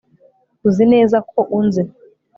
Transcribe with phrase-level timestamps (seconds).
[0.67, 1.81] uzi neza ko unzi